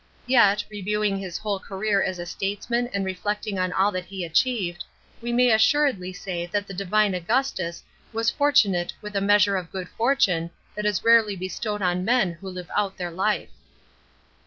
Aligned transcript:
Yet, 0.25 0.65
reviewing 0.67 1.19
his 1.19 1.37
whole 1.37 1.59
career 1.59 2.01
as 2.01 2.17
a 2.17 2.25
statesman 2.25 2.87
and 2.87 3.05
reflecting 3.05 3.59
on 3.59 3.71
all 3.71 3.91
that 3.91 4.05
he 4.05 4.25
achieved, 4.25 4.83
we 5.21 5.31
may 5.31 5.51
assuredly 5.51 6.11
say 6.11 6.47
that 6.47 6.65
the 6.65 6.73
Divine 6.73 7.13
Augu 7.13 7.55
tus 7.55 7.83
was 8.11 8.31
fortunate 8.31 8.93
wiih 9.03 9.13
a 9.13 9.21
measure 9.21 9.57
of 9.57 9.71
good 9.71 9.89
fortune 9.89 10.49
that 10.73 10.87
is 10.87 11.03
rarely 11.03 11.35
bestowed 11.35 11.83
on 11.83 12.03
men 12.03 12.31
who 12.33 12.49
live 12.49 12.71
out 12.75 12.97
the.r 12.97 13.11
life. 13.11 13.51